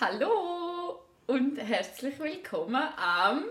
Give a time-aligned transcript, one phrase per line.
[0.00, 3.44] Hallo und herzlich willkommen am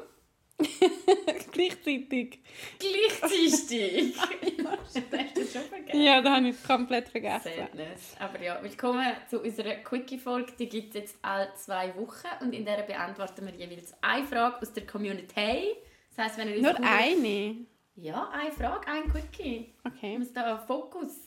[1.52, 2.40] Gleichzeitig.
[2.80, 4.16] Gleichzeitig.
[4.20, 6.02] Hast du das schon vergessen?
[6.02, 7.52] Ja, da habe ich es komplett vergessen.
[7.56, 8.16] Sadness.
[8.20, 10.54] Aber ja, willkommen zu unserer Quickie-Folge.
[10.58, 14.62] Die gibt es jetzt alle zwei Wochen und in der beantworten wir jeweils eine Frage
[14.62, 15.76] aus der Community.
[16.16, 17.56] Das heisst, wenn ihr uns Nur cool- eine?
[17.96, 19.74] Ja, eine Frage, ein Quickie.
[19.84, 20.18] Wir Okay.
[20.18, 21.26] müssen da Fokus.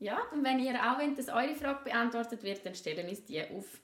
[0.00, 3.24] Ja, und wenn ihr auch wollt, dass eure Frage beantwortet wird, dann stellen wir uns
[3.24, 3.80] die auf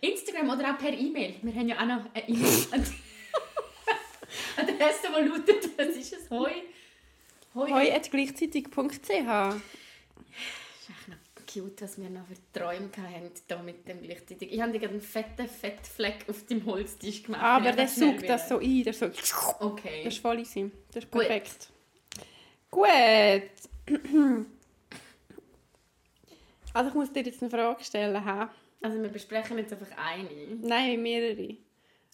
[0.00, 1.36] Instagram oder auch per E-Mail.
[1.42, 2.66] Wir haben ja auch noch eine E-Mail.
[4.56, 6.30] Adresse, die lautet, was ist es?
[6.30, 6.50] Hoi.
[7.54, 7.70] Hoi.
[7.70, 8.74] Hoi at gleichzeitig.ch.
[8.76, 11.16] Das ist echt noch
[11.52, 14.52] cute, was wir noch für Träume hatten, da mit dem gleichzeitig.
[14.52, 17.42] Ich habe dir gerade einen fetten Fettfleck auf dem Holztisch gemacht.
[17.42, 18.82] Aber weil der saugt das so ein.
[18.84, 20.02] Der so, das Okay.
[20.06, 20.70] ist voll easy.
[20.92, 21.22] Das ist Gut.
[21.26, 21.70] perfekt.
[22.70, 22.86] Gut.
[26.74, 28.22] Also ich muss dir jetzt eine Frage stellen.
[28.22, 28.50] Ha?
[28.86, 30.30] Also wir besprechen jetzt einfach eine.
[30.62, 31.56] Nein, mehrere.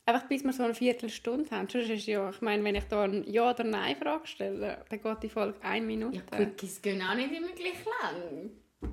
[0.07, 1.69] Einfach bis wir so eine Viertelstunde haben.
[1.69, 5.23] Sonst ist ja, ich meine, wenn ich da eine Ja- oder Nein-Frage stelle, dann geht
[5.23, 6.17] die Folge eine Minute.
[6.17, 8.53] Ja, Quickies gehen auch nicht immer gleich lang.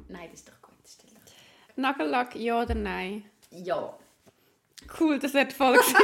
[0.10, 0.76] Nein, das ist doch gut.
[0.86, 1.78] Stell doch.
[1.78, 3.24] Nagellack, Ja oder Nein?
[3.50, 3.98] Ja.
[5.00, 5.96] Cool, das wird voll gewesen.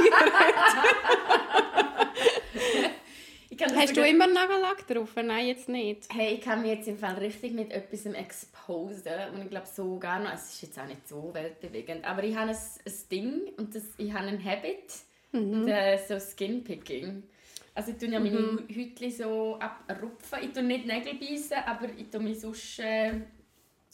[3.49, 5.15] Ich kann das Hast du immer Nagellack drauf?
[5.15, 6.07] Nein, jetzt nicht.
[6.13, 9.97] Hey, ich kann mich jetzt im Fall richtig mit etwas exposen und ich glaube so
[9.97, 13.41] gar noch, es ist jetzt auch nicht so weltbewegend, aber ich habe ein, ein Ding
[13.57, 14.93] und das, ich habe einen Habit,
[15.31, 17.23] und, äh, so Skinpicking.
[17.73, 22.09] Also ich tue ja meine Hütchen so abrupfen, ich tue nicht Nägel beißen, aber ich
[22.09, 23.13] tue mich sonst äh,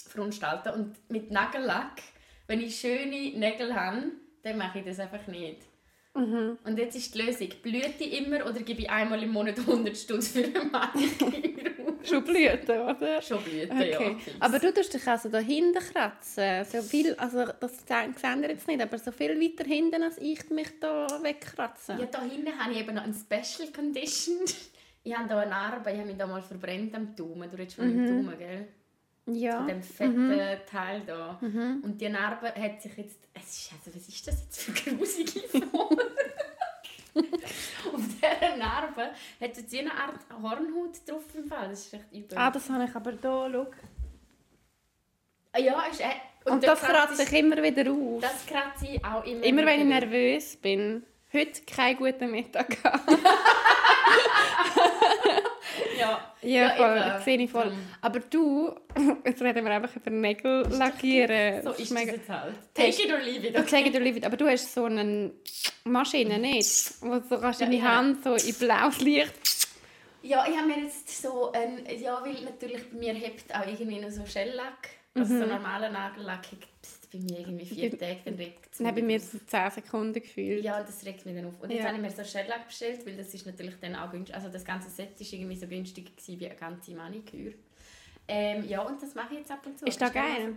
[0.08, 2.02] verunstalten und mit Nagellack,
[2.48, 4.04] wenn ich schöne Nägel habe,
[4.44, 5.71] dann mache ich das einfach nicht.
[6.14, 9.96] Und jetzt ist die Lösung, blüht die immer oder gebe ich einmal im Monat 100
[9.96, 12.10] Stunden für eine Maniküre aus?
[12.10, 13.22] Schon Blüten, oder?
[13.22, 13.92] Schon Blüten, Okay.
[13.92, 14.00] ja.
[14.20, 14.36] fix.
[14.42, 16.66] Aber du tust dich also da hinten kratzen.
[16.66, 20.50] So viel, also das sehen ihr jetzt nicht, aber so viel weiter hinten, als ich
[20.50, 21.98] mich da wegkratzen.
[22.00, 24.36] Ja, da hinten habe ich eben noch eine Special Condition.
[25.04, 27.50] Ich habe hier eine Narbe, ich habe mich da mal verbrennt am Daumen.
[27.50, 28.06] Du redest von Mhm.
[28.06, 28.68] dem Daumen, gell?
[29.28, 29.58] Ja.
[29.60, 30.40] Von dem fetten
[30.70, 31.40] Teil da.
[31.42, 33.20] Und die Narbe hat sich jetzt...
[33.34, 35.98] Es ist, also, was ist das jetzt für eine grusige Form?
[37.94, 38.02] Auf
[38.92, 41.70] Narbe hat jetzt eine Art Hornhaut drauf im Fall.
[41.70, 42.38] Das ist echt übel.
[42.38, 43.68] Ah, das habe ich aber da, schau.
[45.54, 46.02] Ah, ja, ist...
[46.02, 46.06] Äh,
[46.46, 48.22] Und, der das kratze ich immer wieder auf.
[48.22, 51.04] Das kratze ich auch immer immer wenn ich nervös bin.
[51.34, 52.78] Heute keinen guten Mittag.
[56.02, 57.64] Ja, Ja, voll, das sehe ich voll.
[57.66, 57.80] Darum.
[58.02, 58.76] Aber du,
[59.26, 61.64] jetzt reden wir einfach über Nägel lackieren.
[61.64, 62.54] So ist mega- jetzt halt.
[62.74, 63.58] Take it or leave it.
[63.58, 65.32] Ich sage dir, Livid, aber du hast so eine
[65.84, 66.94] Maschine, nicht?
[67.02, 67.96] Wo du so kannst deine Ja, ja.
[67.98, 69.34] Hand so in blaues Licht...
[70.24, 74.00] Ja, ich habe mir jetzt so ein, ja, weil natürlich bei mir hebt auch irgendwie
[74.00, 75.40] noch so Shellack, also Mhm.
[75.40, 76.46] so normaler Nagellack,
[77.12, 80.64] bei mir irgendwie vier Tage, dann regt es Nein, bei mir so 10 Sekunden gefühlt.
[80.64, 81.60] Ja, das regt mich dann auf.
[81.62, 81.88] Und jetzt Ja.
[81.90, 84.64] habe ich mir so Shellack bestellt, weil das ist natürlich dann auch günstig, also das
[84.64, 87.54] ganze Set ist irgendwie so günstig gewesen wie eine ganze Maniküre.
[88.28, 89.86] Ähm, ja, und das mache ich jetzt ab und zu.
[89.86, 90.56] Ist das geil?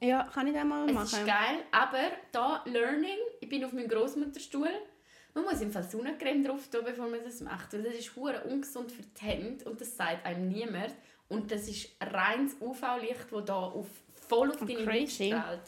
[0.00, 1.04] Ja, kann ich das mal Es machen?
[1.04, 2.00] ist geil, aber
[2.32, 4.68] da Learning, ich bin auf meinem Großmutterstuhl.
[5.34, 7.72] Man muss im Fall Sonnencreme drauf tun, bevor man das macht.
[7.72, 10.94] Weil das ist hure ungesund für die Hände und das sagt einem niemand.
[11.28, 13.86] Und das ist reines UV-Licht, das da auf,
[14.28, 15.62] voll auf Oh, deine Haut strahlt.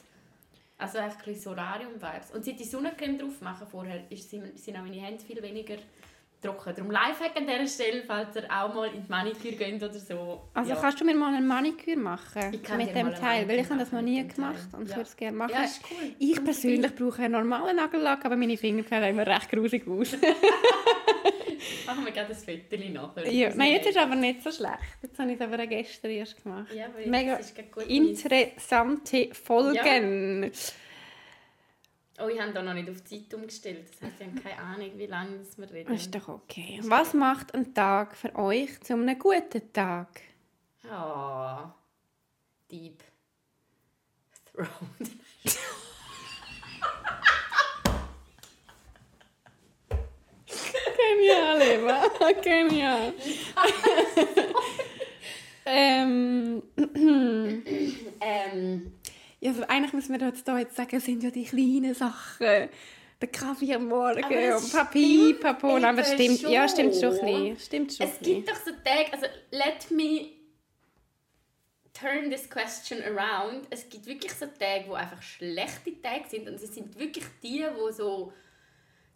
[0.76, 2.32] Also bisschen Solarium-Vibes.
[2.32, 5.76] Und seit ich Sonnencreme drauf mache vorher, ist, sind, sind auch meine Hände viel weniger
[6.44, 6.74] trocken.
[6.76, 10.42] Darum Lifehack an dieser Stelle, falls ihr auch mal in die Maniküre geht oder so.
[10.54, 10.76] Also ja.
[10.80, 12.52] kannst du mir mal eine Maniküre machen?
[12.52, 14.80] Ich kann mit dem eine Teil, weil ich habe das noch nie gemacht Teil.
[14.80, 14.96] und ich Ja.
[14.96, 15.52] würde es gerne machen.
[15.52, 16.14] Ja, ist cool.
[16.18, 20.16] Ich Komm persönlich brauche einen normalen Nagellack, aber meine Finger sehen immer recht grusig aus.
[21.86, 23.32] Machen wir gerade ein Foto nachher.
[23.32, 23.50] ja.
[23.54, 24.78] Nein, jetzt ist aber nicht so schlecht.
[25.02, 26.72] Jetzt habe ich es aber auch gestern erst gemacht.
[26.74, 27.38] Ja, Mega
[27.88, 30.50] Interessante Folgen.
[32.20, 33.88] Oh, ich habe da noch nicht auf die Zeit umgestellt.
[33.90, 35.92] Das heißt, ich habe keine Ahnung, wie lange das wir reden.
[35.92, 36.80] Das ist doch okay.
[36.84, 40.20] Was macht ein Tag für euch zu einem guten Tag?
[40.88, 41.74] Ah,
[42.70, 43.02] Deep
[44.52, 44.68] Throat.
[50.96, 52.02] Genial, Eva.
[52.42, 53.12] Genial.
[55.66, 56.62] ähm,
[58.20, 58.92] ähm,
[59.44, 62.68] ja, also eigentlich müssen wir jetzt, da jetzt sagen, es sind ja die kleinen Sachen.
[63.20, 65.76] Der Kaffee am Morgen und Papi, Papo.
[65.76, 67.26] Aber stimmt, ja, stimmt schon ein schon.
[67.26, 67.58] bisschen.
[67.60, 70.30] Stimmt schon es gibt doch so Tage, also let me
[71.92, 73.66] turn this question around.
[73.70, 77.64] Es gibt wirklich so Tage, wo einfach schlechte Tage sind und es sind wirklich die,
[77.76, 78.32] wo so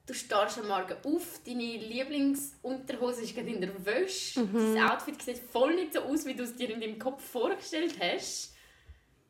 [0.06, 4.74] du stehst am Morgen auf, deine Lieblingsunterhose ist gerade in der Wäsche, Mhm.
[4.76, 7.94] das Outfit sieht voll nicht so aus, wie du es dir in deinem Kopf vorgestellt
[8.00, 8.54] hast.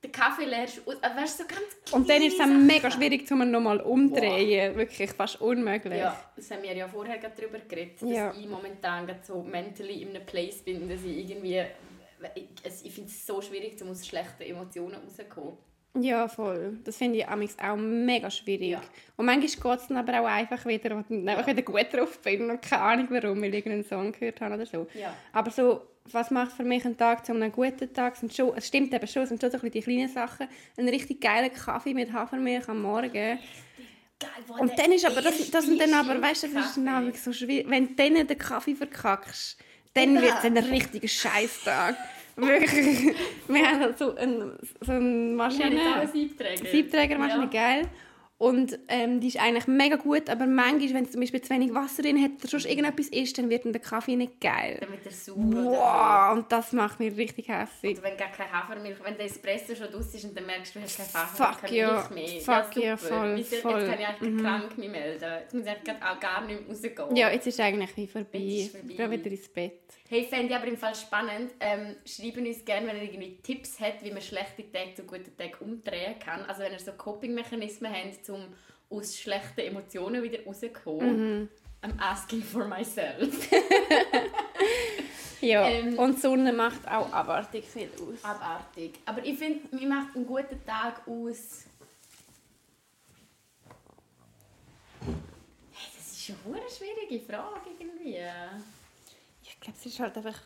[0.03, 0.95] Den Kaffee leerst aus.
[1.03, 4.77] Weißt, so ganz Und dann ist es kleine mega schwierig, um ihn nochmal umdrehen.
[4.77, 5.99] Wirklich fast unmöglich.
[5.99, 8.33] Ja, das haben wir ja vorher gerade darüber geredet, dass Ja.
[8.39, 11.63] ich momentan so mentally in einem Place bin, dass ich irgendwie...
[12.35, 15.57] Ich, ich finde es so schwierig, um aus schlechten Emotionen rauszukommen.
[15.95, 16.79] Ja, voll.
[16.85, 18.71] Das finde ich amigs auch mega schwierig.
[18.71, 18.81] Ja.
[19.17, 22.19] Und manchmal geht es dann aber auch einfach wieder, wo ich einfach wieder gut drauf
[22.21, 24.87] bin und keine Ahnung warum, weil ich irgendeinen Song gehört habe oder so.
[24.95, 25.15] Ja.
[25.33, 25.83] Aber so,
[26.13, 28.17] was macht für mich einen Tag zu einem guten Tag?
[28.17, 30.47] Sind schon, es stimmt eben schon, es sind schon so ein die kleinen Sachen.
[30.77, 33.11] Ein richtig geiler Kaffee mit Hafermilch am Morgen.
[33.13, 33.39] Geil,
[34.59, 37.33] Und dann ist aber, das, das sind dann aber, weißt du, das ist dann so
[37.33, 37.69] schwierig.
[37.69, 39.59] Wenn du dann den Kaffee verkackst,
[39.95, 41.97] dann wird es ein richtiger Scheißtag.
[42.39, 43.15] Wirklich.
[43.49, 45.95] Wir haben so, ein, so eine Maschine.
[45.97, 46.65] einen Siebträger.
[46.67, 47.51] Siebträgermaschine, Ja.
[47.51, 47.89] geil.
[48.41, 51.75] Und ähm, die ist eigentlich mega gut, aber manchmal, wenn es zum Beispiel zu wenig
[51.75, 54.77] Wasser drin hat oder sonst irgendetwas ist, dann wird dann der Kaffee nicht geil.
[54.81, 57.99] Damit er sauer Wow, und das macht mich richtig hässlich.
[57.99, 60.79] Oder wenn gar keine Hafermilch, wenn der Espresso schon draus ist und dann merkst du,
[60.79, 62.41] du hast keine Hafer, Fuck ja, mehr.
[62.41, 63.31] fuck ja, ja, voll, voll.
[63.33, 63.37] Mhm.
[63.39, 65.25] Jetzt kann ich eigentlich krank mich melden.
[65.41, 67.17] Jetzt muss ich auch gar nicht mehr rausgehen.
[67.17, 68.39] Ja, jetzt ist eigentlich wie vorbei.
[68.39, 68.89] Jetzt ist vorbei.
[68.93, 69.81] Ich gehe wieder ins Bett.
[70.11, 71.53] Hey, fände ich aber im Fall spannend.
[71.61, 75.37] Ähm, schreiben uns gerne, wenn ihr irgendwie Tipps habt, wie man schlechte Tage zu guten
[75.37, 76.47] Tagen umdrehen kann.
[76.47, 78.43] Also wenn ihr so Coping-Mechanismen habt, um
[78.89, 81.41] aus schlechten Emotionen wieder rauszukommen.
[81.41, 81.49] Mhm.
[81.83, 83.49] I'm asking for myself.
[85.41, 88.25] Ja, Ähm, und Sonne macht auch abartig viel aus.
[88.25, 88.95] Abartig.
[89.07, 91.65] Aber ich finde, mir macht einen guten Tag aus.
[95.71, 98.17] Hey, das ist eine schwierige Frage irgendwie.
[99.49, 100.39] Ich glaube, es ist halt einfach...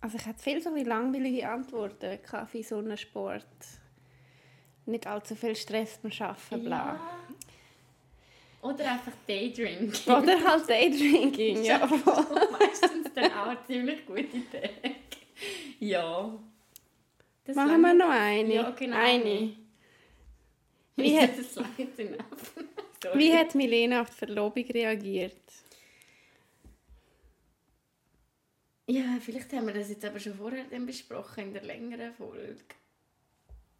[0.00, 2.20] Also ich habe viel so wie langweilige Antworten.
[2.22, 3.46] Kaffee, Sonne, Sport.
[4.86, 6.76] Nicht allzu viel Stress beim Arbeiten, bla.
[6.94, 8.68] Ja.
[8.68, 10.14] Oder einfach Daydrinking.
[10.14, 11.78] Oder halt Daydrinking, ja.
[11.86, 14.94] Meistens dann auch ziemlich gute Tage.
[15.80, 16.38] Ja.
[17.44, 18.54] Das Machen wir noch eine?
[18.54, 18.96] Ja, genau.
[18.96, 19.56] Eine.
[20.96, 21.58] Wie hat- das.
[23.14, 25.36] Wie hat Milena auf die Verlobung reagiert?
[28.86, 32.56] Ja, vielleicht haben wir das jetzt aber schon vorher dann besprochen in der längeren Folge.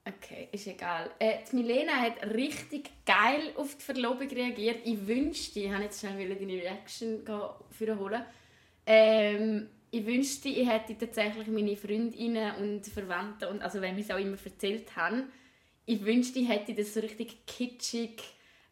[0.07, 1.11] Okay, ist egal.
[1.19, 4.81] Äh, die Milena hat richtig geil auf die Verlobung reagiert.
[4.85, 7.23] Ich wünschte, ich habe jetzt schnell wieder deine Reaction
[7.99, 8.23] holen.
[8.87, 14.11] Ähm, ich wünschte, ich hätte tatsächlich meine Freundinnen und Verwandten und also wenn wir es
[14.11, 15.33] auch immer erzählt haben,
[15.87, 18.23] ich wünschte, ich hätte das so richtig kitschig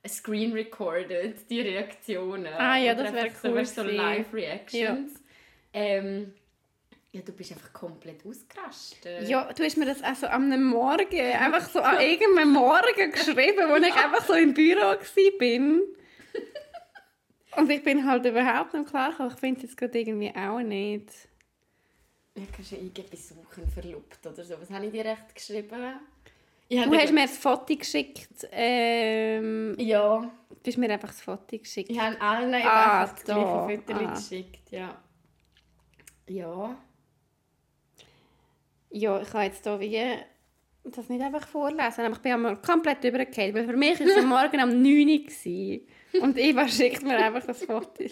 [0.07, 2.53] screen recorded, die Reaktionen.
[2.55, 3.97] Ah ja, das wäre so, cool so gewesen.
[3.97, 5.22] Live-Reactions.
[5.73, 6.35] Ähm,
[7.13, 9.29] ja, du bist einfach komplett ausgerastet.
[9.29, 13.69] Ja, du hast mir das auch so am Morgen, einfach so an irgendeinem Morgen geschrieben,
[13.69, 15.81] wo ich einfach so im Büro war.
[17.59, 19.31] Und ich bin halt überhaupt nicht klar, gekommen.
[19.35, 21.11] ich finde es jetzt gerade irgendwie auch nicht.
[22.35, 24.55] Ja, kannst du irgendwie besuchen, verlobt oder so.
[24.59, 25.71] Was habe ich dir recht geschrieben?
[25.71, 25.99] Habe
[26.91, 28.49] Du hast mir das Foto geschickt.
[28.51, 30.21] Ähm, Ja,
[30.63, 31.91] du hast mir einfach das Foto geschickt.
[31.91, 33.35] ich habe allen Ah, einfach das da.
[33.35, 34.15] gleiche Foto Ah.
[34.15, 34.71] geschickt.
[34.71, 35.03] Ja.
[36.29, 36.77] Ja.
[38.91, 40.17] Ja, ich kann jetzt hier wie
[40.85, 44.17] das nicht einfach vorlesen, aber ich bin einmal komplett übergekehrt, weil für mich war es
[44.17, 48.05] am Morgen um 9 Uhr und Eva schickt mir einfach das Foto.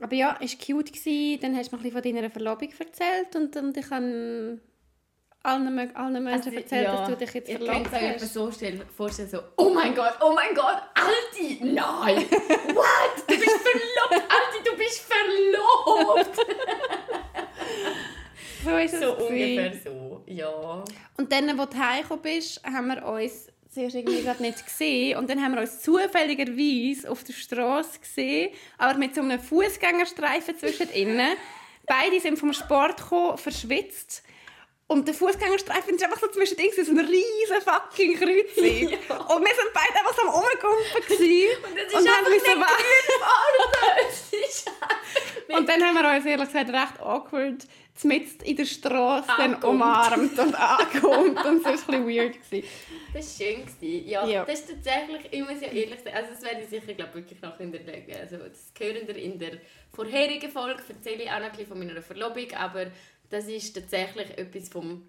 [0.00, 0.92] Aber ja, es war cute.
[0.92, 1.40] Gewesen.
[1.40, 4.58] Dann hast du mir ein bisschen von deiner Verlobung erzählt und, und ich habe
[5.42, 8.34] allen, allen Menschen Also, erzählt, ja, dass du dich jetzt verlobt könnt euch etwa hast.
[8.34, 12.16] so stellen, vorstellen, so, oh mein Gott, oh mein Gott, Alti, nein,
[12.74, 13.21] what,
[14.92, 16.38] Bist verlobt.
[18.64, 20.84] So ist es So ungefähr so, ja.
[21.16, 25.18] Und dann, als du heimgekommen bist, haben wir uns zuerst irgendwie gerade nicht gesehen.
[25.18, 30.56] Und dann haben wir uns zufälligerweise auf der Straße gesehen, aber mit so einem Fußgängerstreifen
[30.58, 31.36] zwischen ihnen.
[31.86, 34.22] Beide sind vom Sport gekommen, verschwitzt.
[34.92, 38.88] Und der Fußgängerstreifen ist einfach so zwischen ihnen, so ein riesen fucking Kreuzung.
[38.92, 41.64] Und wir sind beide einfach so am Rumgumpen gewesen.
[41.64, 42.78] Und das ist und einfach nicht einfach
[45.58, 47.66] Und dann haben wir uns ehrlich gesagt recht awkward
[48.04, 51.36] mitten in der Straße dann umarmt und angekommen.
[51.36, 52.34] Und es war ein bisschen weird.
[52.34, 52.68] Gewesen.
[53.14, 53.66] Das war schön.
[53.66, 54.08] gewesen.
[54.08, 54.44] Ja, Ja.
[54.44, 57.40] das ist tatsächlich, ich muss ja ehrlich sagen, also das werde ich sicher glaub, wirklich
[57.42, 57.80] noch in der,
[58.20, 59.58] also das gehören in der
[59.94, 62.86] vorherigen Folge, erzähle ich auch noch ein bisschen von meiner Verlobung, aber
[63.32, 65.02] das ist tatsächlich etwas vom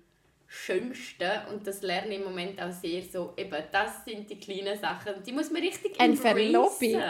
[0.47, 4.77] Schönsten und das lerne ich im Moment auch sehr so, eben, das sind die kleinen
[4.77, 6.37] Sachen, die muss man richtig Eine embracen.
[6.37, 7.01] Verlobung?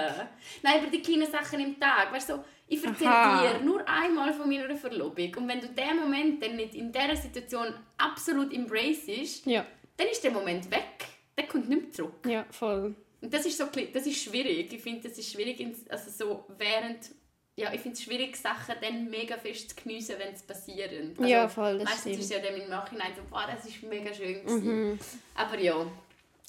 [0.62, 4.34] Nein, aber die kleinen Sachen im Tag, weißt du, so, ich erzähle dir nur einmal
[4.34, 7.68] von meiner Verlobung und wenn du den Moment dann nicht in dieser Situation
[7.98, 9.66] absolut embracest, Ja,
[9.98, 11.06] dann ist der Moment weg.
[11.38, 12.26] Der kommt nicht mehr zurück.
[12.28, 12.96] ja, voll.
[13.22, 14.72] Und das ist, so, das ist schwierig.
[14.72, 17.10] Ich finde, das ist schwierig, also so während
[17.56, 21.16] ja, ich finde es schwierig, Sachen dann mega fest zu geniessen, wenn sie passieren.
[21.18, 22.20] Also, Ja, voll, das meistens stimmt.
[22.20, 25.00] ist ja dann im Nachhinein so, boah, das ist mega schön gewesen.
[25.36, 25.86] Aber ja,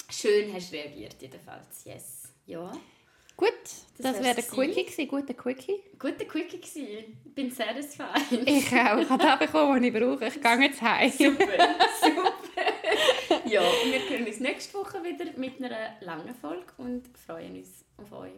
[0.09, 2.23] schön hast du reagiert jedenfalls, yes.
[2.47, 2.71] Ja,
[3.37, 3.51] Gut,
[3.97, 4.43] Das das, wäre der.
[4.45, 5.07] Quickie gewesen.
[5.09, 5.83] Guter Quickie.
[5.99, 7.19] guter Quickie gewesen.
[7.25, 8.07] Ich bin satisfied.
[8.47, 8.97] Ich auch.
[8.97, 10.27] Ich habe das bekommen, was ich brauche.
[10.27, 11.11] Ich gehe jetzt heim.
[11.11, 11.45] Super,
[12.01, 12.33] super.
[13.45, 17.83] ja, und wir hören uns nächste Woche wieder mit einer langen Folge und freuen uns
[17.97, 18.31] auf euch.